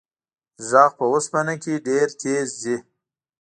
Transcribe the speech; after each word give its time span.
غږ 0.69 0.91
په 0.97 1.05
اوسپنه 1.11 1.53
کې 1.63 1.73
ډېر 1.87 2.07
تېز 2.21 2.47
ځي. 2.61 2.77